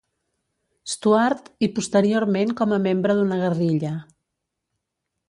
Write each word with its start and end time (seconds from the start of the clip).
Stuart 0.93 1.51
i 1.67 1.69
posteriorment 1.75 2.53
com 2.63 2.73
a 2.79 2.83
membre 2.89 3.19
d'una 3.21 3.39
guerrilla. 3.43 3.93